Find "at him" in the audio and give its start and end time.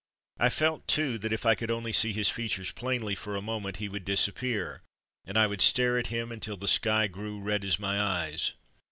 5.99-6.31